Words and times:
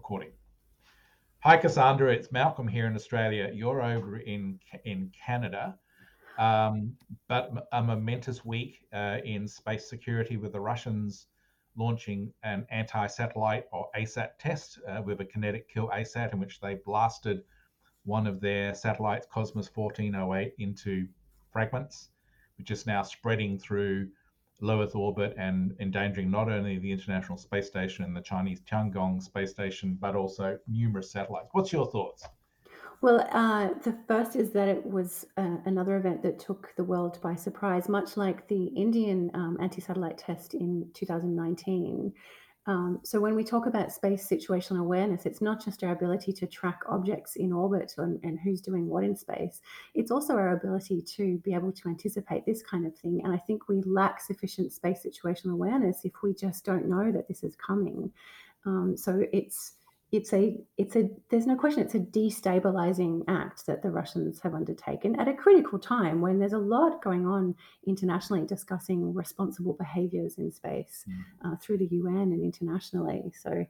recording. 0.00 0.32
Hi, 1.40 1.58
Cassandra. 1.58 2.10
It's 2.10 2.32
Malcolm 2.32 2.66
here 2.66 2.86
in 2.86 2.94
Australia. 2.94 3.50
You're 3.52 3.82
over 3.82 4.16
in 4.16 4.58
in 4.86 5.12
Canada. 5.26 5.78
Um, 6.38 6.96
but 7.28 7.68
a 7.72 7.82
momentous 7.82 8.42
week 8.42 8.86
uh, 8.94 9.18
in 9.26 9.46
space 9.46 9.90
security 9.90 10.38
with 10.38 10.52
the 10.52 10.60
Russians 10.60 11.26
launching 11.76 12.32
an 12.44 12.66
anti-satellite 12.70 13.66
or 13.72 13.90
ASAT 13.94 14.30
test 14.38 14.78
uh, 14.88 15.02
with 15.02 15.20
a 15.20 15.24
kinetic 15.26 15.68
kill 15.68 15.88
ASAT 15.88 16.32
in 16.32 16.40
which 16.40 16.60
they 16.60 16.76
blasted 16.76 17.42
one 18.06 18.26
of 18.26 18.40
their 18.40 18.74
satellites, 18.74 19.26
Cosmos 19.30 19.68
1408, 19.74 20.54
into 20.58 21.06
fragments, 21.52 22.08
which 22.56 22.70
is 22.70 22.86
now 22.86 23.02
spreading 23.02 23.58
through 23.58 24.08
low 24.60 24.82
Earth 24.82 24.94
orbit 24.94 25.34
and 25.38 25.74
endangering 25.80 26.30
not 26.30 26.50
only 26.50 26.78
the 26.78 26.92
International 26.92 27.38
Space 27.38 27.66
Station 27.66 28.04
and 28.04 28.16
the 28.16 28.20
Chinese 28.20 28.60
Tiangong 28.60 29.22
Space 29.22 29.50
Station, 29.50 29.96
but 30.00 30.14
also 30.14 30.58
numerous 30.68 31.10
satellites. 31.10 31.48
What's 31.52 31.72
your 31.72 31.90
thoughts? 31.90 32.26
Well, 33.02 33.26
uh, 33.32 33.70
the 33.82 33.96
first 34.06 34.36
is 34.36 34.50
that 34.50 34.68
it 34.68 34.84
was 34.84 35.26
uh, 35.38 35.56
another 35.64 35.96
event 35.96 36.22
that 36.22 36.38
took 36.38 36.74
the 36.76 36.84
world 36.84 37.18
by 37.22 37.34
surprise, 37.34 37.88
much 37.88 38.18
like 38.18 38.46
the 38.48 38.66
Indian 38.66 39.30
um, 39.32 39.56
anti 39.58 39.80
satellite 39.80 40.18
test 40.18 40.52
in 40.52 40.86
2019. 40.92 42.12
Um, 42.66 43.00
so, 43.02 43.20
when 43.20 43.34
we 43.34 43.42
talk 43.42 43.66
about 43.66 43.90
space 43.90 44.28
situational 44.28 44.80
awareness, 44.80 45.24
it's 45.24 45.40
not 45.40 45.64
just 45.64 45.82
our 45.82 45.92
ability 45.92 46.32
to 46.34 46.46
track 46.46 46.80
objects 46.88 47.36
in 47.36 47.52
orbit 47.52 47.94
and, 47.96 48.20
and 48.22 48.38
who's 48.38 48.60
doing 48.60 48.86
what 48.86 49.02
in 49.02 49.16
space, 49.16 49.62
it's 49.94 50.10
also 50.10 50.34
our 50.34 50.54
ability 50.54 51.02
to 51.16 51.38
be 51.38 51.54
able 51.54 51.72
to 51.72 51.88
anticipate 51.88 52.44
this 52.44 52.62
kind 52.62 52.86
of 52.86 52.94
thing. 52.96 53.22
And 53.24 53.32
I 53.32 53.38
think 53.38 53.68
we 53.68 53.80
lack 53.82 54.20
sufficient 54.20 54.72
space 54.72 55.06
situational 55.06 55.52
awareness 55.52 56.04
if 56.04 56.12
we 56.22 56.34
just 56.34 56.64
don't 56.64 56.86
know 56.86 57.10
that 57.10 57.28
this 57.28 57.42
is 57.42 57.56
coming. 57.56 58.12
Um, 58.66 58.94
so, 58.94 59.22
it's 59.32 59.76
it's 60.12 60.32
a 60.32 60.56
it's 60.76 60.96
a 60.96 61.08
there's 61.30 61.46
no 61.46 61.54
question 61.54 61.82
it's 61.82 61.94
a 61.94 62.00
destabilizing 62.00 63.22
act 63.28 63.66
that 63.66 63.82
the 63.82 63.90
Russians 63.90 64.40
have 64.40 64.54
undertaken 64.54 65.18
at 65.20 65.28
a 65.28 65.34
critical 65.34 65.78
time 65.78 66.20
when 66.20 66.38
there's 66.38 66.52
a 66.52 66.58
lot 66.58 67.02
going 67.02 67.26
on 67.26 67.54
internationally 67.86 68.44
discussing 68.44 69.14
responsible 69.14 69.74
behaviors 69.74 70.38
in 70.38 70.50
space 70.50 71.04
mm. 71.08 71.22
uh, 71.44 71.56
through 71.56 71.78
the 71.78 71.86
UN 71.86 72.32
and 72.32 72.42
internationally. 72.42 73.32
So 73.40 73.64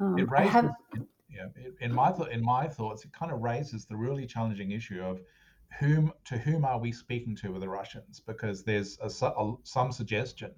um, 0.00 0.18
it 0.18 0.30
raises, 0.30 0.52
have, 0.52 0.70
yeah, 1.30 1.46
in 1.80 1.94
my 1.94 2.10
th- 2.10 2.30
in 2.30 2.42
my 2.42 2.68
thoughts, 2.68 3.04
it 3.04 3.12
kind 3.12 3.30
of 3.30 3.40
raises 3.40 3.84
the 3.84 3.96
really 3.96 4.26
challenging 4.26 4.70
issue 4.70 5.02
of 5.02 5.20
whom 5.78 6.12
to 6.24 6.38
whom 6.38 6.64
are 6.64 6.78
we 6.78 6.92
speaking 6.92 7.36
to 7.36 7.52
with 7.52 7.60
the 7.60 7.68
Russians 7.68 8.20
because 8.20 8.64
there's 8.64 8.98
a, 9.00 9.26
a, 9.26 9.54
some 9.62 9.92
suggestion 9.92 10.52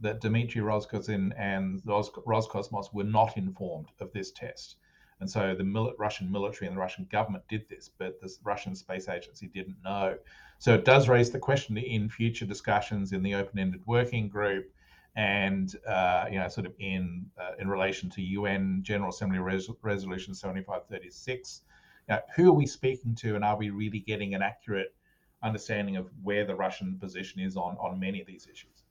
that 0.00 0.20
Dmitry 0.20 0.62
Rogozin 0.62 1.32
and 1.36 1.82
Roscosmos 1.84 2.92
were 2.92 3.04
not 3.04 3.36
informed 3.36 3.88
of 4.00 4.12
this 4.12 4.30
test. 4.30 4.76
And 5.20 5.28
so 5.28 5.54
the 5.54 5.64
mil- 5.64 5.94
Russian 5.98 6.30
military 6.30 6.68
and 6.68 6.76
the 6.76 6.80
Russian 6.80 7.06
government 7.10 7.44
did 7.48 7.68
this, 7.68 7.90
but 7.98 8.20
the 8.20 8.32
Russian 8.44 8.74
Space 8.76 9.08
Agency 9.08 9.48
didn't 9.48 9.82
know. 9.82 10.16
So 10.58 10.74
it 10.74 10.84
does 10.84 11.08
raise 11.08 11.30
the 11.30 11.40
question 11.40 11.76
in 11.76 12.08
future 12.08 12.46
discussions 12.46 13.12
in 13.12 13.22
the 13.22 13.34
open-ended 13.34 13.82
working 13.86 14.28
group, 14.28 14.70
and 15.16 15.74
uh, 15.86 16.26
you 16.30 16.38
know, 16.38 16.48
sort 16.48 16.66
of 16.66 16.74
in 16.78 17.26
uh, 17.40 17.52
in 17.58 17.68
relation 17.68 18.08
to 18.10 18.22
UN 18.22 18.80
General 18.82 19.10
Assembly 19.10 19.40
Res- 19.40 19.70
Resolution 19.82 20.34
7536. 20.34 21.62
Now, 22.08 22.20
who 22.36 22.50
are 22.50 22.54
we 22.54 22.66
speaking 22.66 23.14
to, 23.16 23.34
and 23.34 23.44
are 23.44 23.56
we 23.56 23.70
really 23.70 24.00
getting 24.00 24.34
an 24.34 24.42
accurate 24.42 24.94
understanding 25.42 25.96
of 25.96 26.08
where 26.22 26.44
the 26.44 26.54
Russian 26.54 26.96
position 26.98 27.40
is 27.40 27.56
on 27.56 27.76
on 27.78 27.98
many 27.98 28.20
of 28.20 28.26
these 28.28 28.46
issues? 28.46 28.84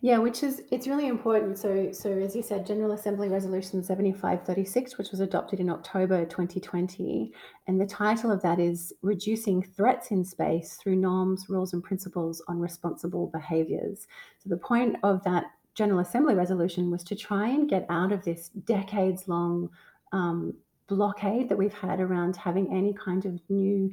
Yeah, 0.00 0.18
which 0.18 0.42
is 0.42 0.62
it's 0.70 0.86
really 0.86 1.06
important. 1.06 1.58
So, 1.58 1.90
so 1.92 2.10
as 2.10 2.34
you 2.36 2.42
said, 2.42 2.66
General 2.66 2.92
Assembly 2.92 3.28
Resolution 3.28 3.82
7536, 3.82 4.98
which 4.98 5.10
was 5.10 5.20
adopted 5.20 5.60
in 5.60 5.70
October 5.70 6.24
2020, 6.24 7.32
and 7.66 7.80
the 7.80 7.86
title 7.86 8.30
of 8.30 8.42
that 8.42 8.58
is 8.58 8.92
Reducing 9.02 9.62
Threats 9.62 10.10
in 10.10 10.24
Space 10.24 10.74
Through 10.74 10.96
Norms, 10.96 11.46
Rules, 11.48 11.72
and 11.72 11.82
Principles 11.82 12.42
on 12.48 12.60
Responsible 12.60 13.28
Behaviors. 13.28 14.06
So, 14.38 14.48
the 14.48 14.56
point 14.56 14.96
of 15.02 15.22
that 15.24 15.46
General 15.74 16.00
Assembly 16.00 16.34
resolution 16.34 16.90
was 16.90 17.02
to 17.04 17.16
try 17.16 17.48
and 17.48 17.68
get 17.68 17.86
out 17.88 18.12
of 18.12 18.24
this 18.24 18.48
decades 18.48 19.26
long 19.28 19.70
um, 20.12 20.54
blockade 20.86 21.48
that 21.48 21.58
we've 21.58 21.74
had 21.74 22.00
around 22.00 22.36
having 22.36 22.72
any 22.72 22.92
kind 22.92 23.24
of 23.24 23.40
new 23.48 23.92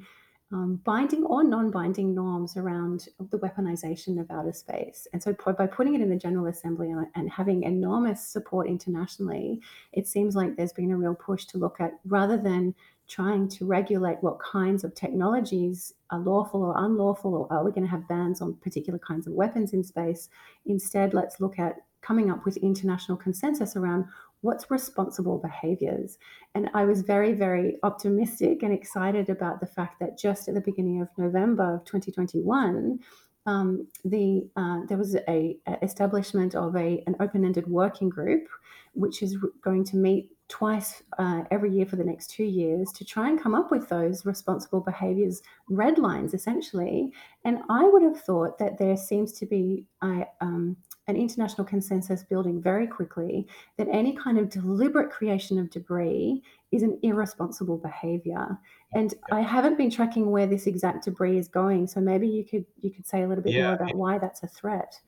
um, 0.51 0.81
binding 0.83 1.23
or 1.25 1.43
non-binding 1.43 2.13
norms 2.13 2.57
around 2.57 3.07
the 3.29 3.39
weaponization 3.39 4.19
of 4.19 4.29
outer 4.29 4.51
space. 4.51 5.07
And 5.13 5.23
so 5.23 5.33
by 5.33 5.65
putting 5.67 5.95
it 5.95 6.01
in 6.01 6.09
the 6.09 6.15
General 6.15 6.47
Assembly 6.47 6.91
and, 6.91 7.07
and 7.15 7.29
having 7.29 7.63
enormous 7.63 8.25
support 8.25 8.67
internationally, 8.67 9.61
it 9.93 10.07
seems 10.07 10.35
like 10.35 10.55
there's 10.55 10.73
been 10.73 10.91
a 10.91 10.97
real 10.97 11.15
push 11.15 11.45
to 11.45 11.57
look 11.57 11.79
at 11.79 11.93
rather 12.05 12.37
than 12.37 12.75
trying 13.07 13.47
to 13.49 13.65
regulate 13.65 14.17
what 14.21 14.39
kinds 14.39 14.83
of 14.83 14.95
technologies 14.95 15.93
are 16.11 16.19
lawful 16.19 16.63
or 16.63 16.73
unlawful, 16.77 17.35
or 17.35 17.47
are 17.51 17.63
we 17.63 17.71
going 17.71 17.83
to 17.83 17.89
have 17.89 18.07
bans 18.07 18.41
on 18.41 18.53
particular 18.55 18.99
kinds 18.99 19.27
of 19.27 19.33
weapons 19.33 19.73
in 19.73 19.83
space? 19.83 20.29
Instead, 20.65 21.13
let's 21.13 21.41
look 21.41 21.59
at 21.59 21.75
coming 22.01 22.31
up 22.31 22.45
with 22.45 22.57
international 22.57 23.17
consensus 23.17 23.75
around 23.75 24.05
what's 24.41 24.69
responsible 24.69 25.37
behaviors. 25.37 26.17
And 26.55 26.69
I 26.73 26.85
was 26.85 27.01
very, 27.01 27.33
very 27.33 27.77
optimistic 27.83 28.63
and 28.63 28.73
excited 28.73 29.29
about 29.29 29.59
the 29.59 29.67
fact 29.67 29.99
that 29.99 30.17
just 30.17 30.47
at 30.47 30.55
the 30.55 30.61
beginning 30.61 31.01
of 31.01 31.07
November 31.17 31.75
of 31.75 31.85
2021, 31.85 32.99
um, 33.45 33.87
the 34.05 34.47
uh, 34.55 34.79
there 34.87 34.97
was 34.97 35.15
a, 35.15 35.57
a, 35.67 35.83
establishment 35.83 36.53
of 36.53 36.75
a 36.75 37.03
an 37.07 37.15
open-ended 37.19 37.67
working 37.67 38.07
group, 38.07 38.47
which 38.93 39.23
is 39.23 39.37
going 39.63 39.83
to 39.85 39.97
meet 39.97 40.29
twice 40.51 41.01
uh, 41.17 41.43
every 41.49 41.71
year 41.71 41.85
for 41.85 41.95
the 41.95 42.03
next 42.03 42.29
two 42.29 42.43
years 42.43 42.91
to 42.91 43.05
try 43.05 43.29
and 43.29 43.41
come 43.41 43.55
up 43.55 43.71
with 43.71 43.87
those 43.87 44.25
responsible 44.25 44.81
behaviors 44.81 45.41
red 45.69 45.97
lines 45.97 46.33
essentially. 46.33 47.11
And 47.45 47.59
I 47.69 47.85
would 47.85 48.03
have 48.03 48.19
thought 48.19 48.59
that 48.59 48.77
there 48.77 48.97
seems 48.97 49.31
to 49.39 49.45
be 49.45 49.85
I, 50.01 50.27
um, 50.41 50.75
an 51.07 51.15
international 51.15 51.65
consensus 51.65 52.23
building 52.23 52.61
very 52.61 52.85
quickly 52.85 53.47
that 53.77 53.87
any 53.91 54.13
kind 54.13 54.37
of 54.37 54.49
deliberate 54.49 55.09
creation 55.09 55.57
of 55.57 55.69
debris 55.69 56.43
is 56.73 56.83
an 56.83 56.99
irresponsible 57.01 57.77
behavior. 57.77 58.57
And 58.93 59.13
I 59.31 59.39
haven't 59.39 59.77
been 59.77 59.89
tracking 59.89 60.31
where 60.31 60.47
this 60.47 60.67
exact 60.67 61.05
debris 61.05 61.37
is 61.37 61.47
going, 61.47 61.87
so 61.87 62.01
maybe 62.01 62.27
you 62.27 62.43
could 62.43 62.65
you 62.81 62.91
could 62.91 63.07
say 63.07 63.23
a 63.23 63.27
little 63.27 63.43
bit 63.43 63.53
yeah. 63.53 63.63
more 63.63 63.73
about 63.75 63.95
why 63.95 64.17
that's 64.17 64.43
a 64.43 64.47
threat. 64.47 64.99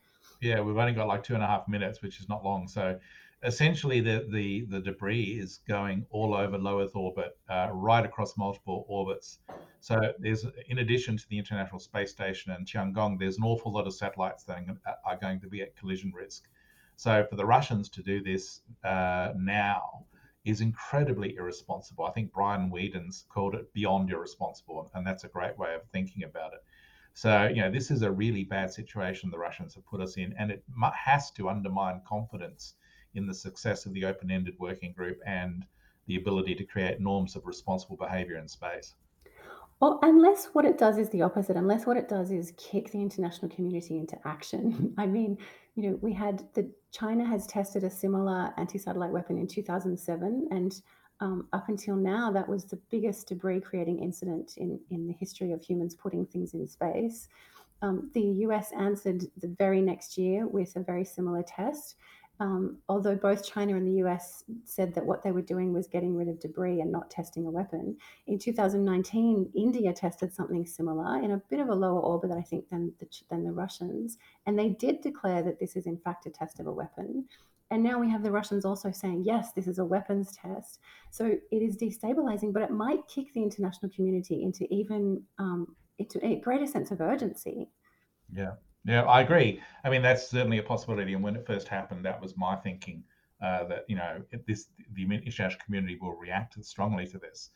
Yeah, 0.41 0.61
we've 0.61 0.77
only 0.77 0.93
got 0.93 1.07
like 1.07 1.23
two 1.23 1.35
and 1.35 1.43
a 1.43 1.47
half 1.47 1.67
minutes, 1.67 2.01
which 2.01 2.19
is 2.19 2.29
not 2.29 2.43
long. 2.43 2.67
So 2.67 2.97
essentially 3.43 3.99
the, 3.99 4.27
the, 4.31 4.65
the 4.69 4.79
debris 4.79 5.37
is 5.39 5.59
going 5.67 6.05
all 6.09 6.33
over 6.33 6.57
low 6.57 6.81
Earth 6.81 6.95
orbit, 6.95 7.37
uh, 7.49 7.69
right 7.71 8.05
across 8.05 8.37
multiple 8.37 8.85
orbits. 8.87 9.39
So 9.79 9.99
there's, 10.19 10.45
in 10.69 10.79
addition 10.79 11.17
to 11.17 11.27
the 11.29 11.37
International 11.37 11.79
Space 11.79 12.11
Station 12.11 12.51
and 12.51 12.65
Tiangong, 12.65 13.19
there's 13.19 13.37
an 13.37 13.43
awful 13.43 13.73
lot 13.73 13.85
of 13.85 13.93
satellites 13.93 14.43
that 14.45 14.63
are 15.05 15.17
going 15.17 15.41
to 15.41 15.47
be 15.47 15.61
at 15.61 15.75
collision 15.75 16.13
risk. 16.15 16.43
So 16.95 17.25
for 17.29 17.35
the 17.35 17.45
Russians 17.45 17.89
to 17.89 18.01
do 18.01 18.23
this 18.23 18.61
uh, 18.83 19.33
now 19.35 20.05
is 20.45 20.61
incredibly 20.61 21.35
irresponsible. 21.35 22.05
I 22.05 22.11
think 22.11 22.31
Brian 22.31 22.69
Weedon's 22.69 23.25
called 23.29 23.55
it 23.55 23.73
beyond 23.73 24.11
irresponsible, 24.11 24.91
and 24.93 25.05
that's 25.05 25.23
a 25.23 25.29
great 25.29 25.57
way 25.57 25.73
of 25.73 25.81
thinking 25.91 26.23
about 26.23 26.53
it. 26.53 26.63
So, 27.13 27.47
you 27.47 27.61
know, 27.61 27.71
this 27.71 27.91
is 27.91 28.01
a 28.01 28.11
really 28.11 28.43
bad 28.43 28.73
situation 28.73 29.29
the 29.29 29.37
Russians 29.37 29.75
have 29.75 29.85
put 29.85 30.01
us 30.01 30.17
in, 30.17 30.33
and 30.37 30.51
it 30.51 30.63
has 30.95 31.31
to 31.31 31.49
undermine 31.49 32.01
confidence 32.07 32.75
in 33.15 33.27
the 33.27 33.33
success 33.33 33.85
of 33.85 33.93
the 33.93 34.05
open 34.05 34.31
ended 34.31 34.55
working 34.59 34.93
group 34.93 35.19
and 35.25 35.65
the 36.07 36.15
ability 36.15 36.55
to 36.55 36.63
create 36.63 36.99
norms 36.99 37.35
of 37.35 37.45
responsible 37.45 37.95
behavior 37.95 38.37
in 38.37 38.47
space. 38.47 38.95
Well, 39.79 39.99
unless 40.01 40.45
what 40.53 40.63
it 40.63 40.77
does 40.77 40.97
is 40.97 41.09
the 41.09 41.23
opposite, 41.23 41.57
unless 41.57 41.85
what 41.85 41.97
it 41.97 42.07
does 42.07 42.31
is 42.31 42.53
kick 42.57 42.91
the 42.91 43.01
international 43.01 43.49
community 43.51 43.97
into 43.97 44.17
action. 44.25 44.93
I 44.97 45.05
mean, 45.05 45.37
you 45.75 45.89
know, 45.89 45.99
we 46.01 46.13
had 46.13 46.43
the 46.53 46.71
China 46.91 47.25
has 47.25 47.47
tested 47.47 47.83
a 47.83 47.89
similar 47.89 48.53
anti-satellite 48.57 49.11
weapon 49.11 49.37
in 49.37 49.47
2007, 49.47 50.47
and 50.51 50.81
um, 51.19 51.47
up 51.51 51.67
until 51.67 51.95
now, 51.95 52.31
that 52.31 52.47
was 52.47 52.65
the 52.65 52.79
biggest 52.91 53.27
debris-creating 53.27 53.99
incident 54.01 54.53
in 54.57 54.79
in 54.89 55.07
the 55.07 55.13
history 55.13 55.51
of 55.51 55.61
humans 55.61 55.95
putting 55.95 56.25
things 56.25 56.53
in 56.53 56.65
space. 56.65 57.27
Um, 57.81 58.09
the 58.13 58.21
US 58.47 58.71
answered 58.71 59.25
the 59.41 59.53
very 59.59 59.81
next 59.81 60.17
year 60.17 60.47
with 60.47 60.73
a 60.77 60.79
very 60.79 61.03
similar 61.03 61.43
test, 61.43 61.95
um, 62.43 62.79
although 62.89 63.15
both 63.15 63.49
China 63.49 63.77
and 63.77 63.87
the 63.87 64.03
US 64.05 64.43
said 64.65 64.93
that 64.95 65.05
what 65.05 65.23
they 65.23 65.31
were 65.31 65.41
doing 65.41 65.71
was 65.71 65.87
getting 65.87 66.13
rid 66.13 66.27
of 66.27 66.41
debris 66.41 66.81
and 66.81 66.91
not 66.91 67.09
testing 67.09 67.45
a 67.45 67.49
weapon. 67.49 67.95
In 68.27 68.37
2019, 68.37 69.49
India 69.55 69.93
tested 69.93 70.33
something 70.33 70.65
similar 70.65 71.23
in 71.23 71.31
a 71.31 71.41
bit 71.49 71.61
of 71.61 71.69
a 71.69 71.73
lower 71.73 72.01
orbit, 72.01 72.31
I 72.31 72.41
think, 72.41 72.69
than 72.69 72.91
the, 72.99 73.07
than 73.29 73.45
the 73.45 73.53
Russians. 73.53 74.17
And 74.45 74.59
they 74.59 74.69
did 74.71 74.99
declare 74.99 75.41
that 75.41 75.57
this 75.57 75.77
is, 75.77 75.85
in 75.85 75.97
fact, 75.97 76.25
a 76.25 76.31
test 76.31 76.59
of 76.59 76.67
a 76.67 76.71
weapon. 76.71 77.23
And 77.71 77.81
now 77.81 77.97
we 77.97 78.09
have 78.09 78.23
the 78.23 78.31
Russians 78.31 78.65
also 78.65 78.91
saying, 78.91 79.23
yes, 79.25 79.53
this 79.53 79.67
is 79.67 79.79
a 79.79 79.85
weapons 79.85 80.35
test. 80.35 80.79
So 81.11 81.37
it 81.49 81.61
is 81.61 81.77
destabilizing, 81.77 82.51
but 82.51 82.61
it 82.61 82.71
might 82.71 83.07
kick 83.07 83.33
the 83.33 83.41
international 83.41 83.89
community 83.95 84.43
into 84.43 84.67
even 84.69 85.23
um, 85.39 85.77
into 85.97 86.23
a 86.25 86.41
greater 86.41 86.67
sense 86.67 86.91
of 86.91 86.99
urgency. 86.99 87.69
Yeah. 88.29 88.55
Yeah, 88.85 89.03
I 89.03 89.21
agree. 89.21 89.61
I 89.83 89.89
mean, 89.89 90.01
that's 90.01 90.27
certainly 90.27 90.57
a 90.57 90.63
possibility. 90.63 91.13
And 91.13 91.23
when 91.23 91.35
it 91.35 91.45
first 91.45 91.67
happened, 91.67 92.03
that 92.05 92.21
was 92.21 92.35
my 92.35 92.55
thinking 92.57 93.03
uh, 93.41 93.65
that 93.65 93.85
you 93.87 93.95
know 93.95 94.21
this 94.47 94.67
the 94.93 95.03
international 95.03 95.59
community 95.63 95.97
will 96.01 96.15
react 96.15 96.63
strongly 96.63 97.07
to 97.07 97.17
this. 97.17 97.51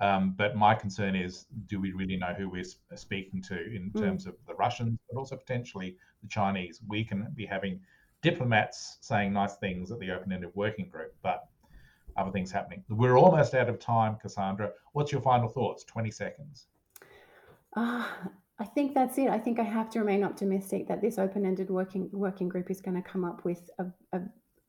Um, 0.00 0.34
but 0.36 0.56
my 0.56 0.74
concern 0.74 1.14
is, 1.14 1.44
do 1.66 1.78
we 1.78 1.92
really 1.92 2.16
know 2.16 2.32
who 2.32 2.48
we're 2.48 2.64
speaking 2.94 3.42
to 3.42 3.54
in 3.54 3.90
mm. 3.90 4.00
terms 4.00 4.26
of 4.26 4.34
the 4.46 4.54
Russians, 4.54 4.98
but 5.10 5.18
also 5.18 5.36
potentially 5.36 5.96
the 6.22 6.28
Chinese? 6.28 6.80
We 6.88 7.04
can 7.04 7.28
be 7.34 7.44
having 7.44 7.80
diplomats 8.22 8.96
saying 9.02 9.32
nice 9.32 9.56
things 9.56 9.92
at 9.92 9.98
the 9.98 10.10
open-ended 10.10 10.50
working 10.54 10.88
group, 10.88 11.14
but 11.22 11.48
other 12.16 12.30
things 12.30 12.50
happening. 12.50 12.82
We're 12.88 13.18
almost 13.18 13.54
out 13.54 13.68
of 13.68 13.78
time, 13.78 14.16
Cassandra. 14.16 14.70
What's 14.92 15.12
your 15.12 15.20
final 15.20 15.48
thoughts? 15.48 15.84
20 15.84 16.10
seconds. 16.10 16.66
Uh, 17.76 18.06
I 18.60 18.64
think 18.64 18.94
that's 18.94 19.16
it. 19.16 19.28
I 19.28 19.38
think 19.38 19.58
I 19.58 19.62
have 19.62 19.88
to 19.90 20.00
remain 20.00 20.22
optimistic 20.22 20.86
that 20.88 21.00
this 21.00 21.18
open-ended 21.18 21.70
working 21.70 22.10
working 22.12 22.48
group 22.48 22.70
is 22.70 22.82
going 22.82 23.02
to 23.02 23.08
come 23.08 23.24
up 23.24 23.42
with 23.44 23.70
a, 23.78 23.86
a, 24.12 24.20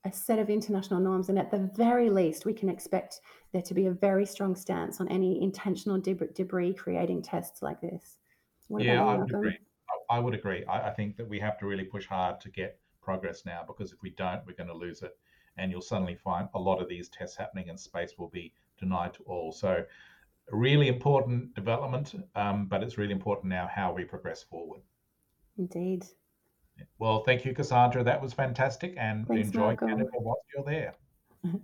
a 0.06 0.12
set 0.12 0.38
of 0.38 0.48
international 0.48 0.98
norms, 0.98 1.28
and 1.28 1.38
at 1.38 1.50
the 1.50 1.70
very 1.76 2.08
least, 2.08 2.46
we 2.46 2.54
can 2.54 2.70
expect 2.70 3.20
there 3.52 3.60
to 3.60 3.74
be 3.74 3.86
a 3.86 3.90
very 3.90 4.24
strong 4.24 4.56
stance 4.56 4.98
on 4.98 5.08
any 5.08 5.42
intentional 5.42 5.98
deb- 5.98 6.34
debris 6.34 6.72
creating 6.72 7.22
tests 7.22 7.60
like 7.60 7.82
this. 7.82 8.18
What 8.68 8.82
yeah, 8.82 9.04
I 9.04 9.16
would 9.16 9.30
agree. 9.30 9.58
I 10.08 10.18
would 10.18 10.34
agree. 10.34 10.64
I, 10.64 10.88
I 10.88 10.90
think 10.90 11.18
that 11.18 11.28
we 11.28 11.38
have 11.40 11.58
to 11.58 11.66
really 11.66 11.84
push 11.84 12.06
hard 12.06 12.40
to 12.40 12.50
get 12.50 12.78
progress 13.02 13.44
now 13.44 13.62
because 13.66 13.92
if 13.92 14.00
we 14.02 14.10
don't, 14.10 14.40
we're 14.46 14.54
going 14.54 14.68
to 14.68 14.74
lose 14.74 15.02
it. 15.02 15.16
And 15.58 15.70
you'll 15.70 15.82
suddenly 15.82 16.14
find 16.14 16.48
a 16.54 16.58
lot 16.58 16.80
of 16.80 16.88
these 16.88 17.10
tests 17.10 17.36
happening 17.36 17.68
and 17.68 17.78
space 17.78 18.14
will 18.16 18.28
be 18.28 18.54
denied 18.78 19.12
to 19.14 19.22
all. 19.24 19.52
So, 19.52 19.84
really 20.52 20.88
important 20.88 21.54
development, 21.54 22.14
um, 22.36 22.66
but 22.66 22.82
it's 22.82 22.98
really 22.98 23.12
important 23.12 23.48
now 23.48 23.68
how 23.72 23.92
we 23.92 24.04
progress 24.04 24.42
forward. 24.42 24.80
Indeed. 25.58 26.04
Well, 26.98 27.22
thank 27.24 27.44
you, 27.44 27.54
Cassandra. 27.54 28.02
That 28.04 28.20
was 28.20 28.32
fantastic 28.32 28.94
and 28.96 29.26
Thanks, 29.26 29.48
enjoy. 29.48 29.76
Canada 29.76 30.10
whilst 30.14 30.42
you're 30.54 30.64
there. 30.64 30.94